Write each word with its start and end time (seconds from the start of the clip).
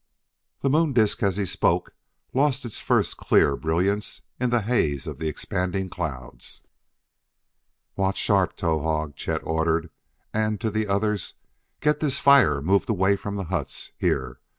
The 0.61 0.69
moon 0.71 0.93
disk, 0.93 1.21
as 1.21 1.37
he 1.37 1.45
spoke, 1.45 1.93
lost 2.33 2.65
its 2.65 2.79
first 2.79 3.17
clear 3.17 3.55
brilliance 3.55 4.23
in 4.39 4.49
the 4.49 4.61
haze 4.63 5.05
of 5.05 5.19
the 5.19 5.27
expanding 5.27 5.89
clouds. 5.89 6.63
"Watch 7.95 8.17
sharp, 8.17 8.57
Towahg!" 8.57 9.15
Chet 9.15 9.41
ordered. 9.43 9.91
And, 10.33 10.59
to 10.59 10.71
the 10.71 10.87
others: 10.87 11.35
"Get 11.81 11.99
this 11.99 12.17
fire 12.17 12.63
moved 12.63 12.89
away 12.89 13.15
from 13.15 13.35
the 13.35 13.43
huts 13.53 13.91
here. 13.95 14.39